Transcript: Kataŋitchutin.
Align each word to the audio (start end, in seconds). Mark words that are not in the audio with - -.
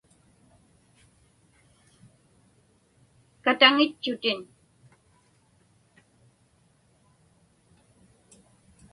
Kataŋitchutin. 3.43 4.39